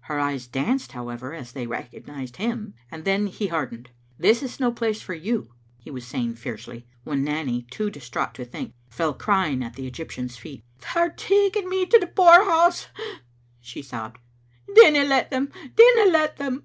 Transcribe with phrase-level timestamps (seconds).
[0.00, 3.88] Her eyes danced, however, as they recog nised him, and then he hardened.
[4.18, 8.34] This is no place for you," he was saying fiercely, when Nanny, too dis traught
[8.34, 10.62] to think, fell crying at the Egyptian's feet.
[10.82, 12.88] "They are taking me to the poorhouse,"
[13.62, 14.18] she sobbed;
[14.74, 16.64] "dinna let them, dinna let them."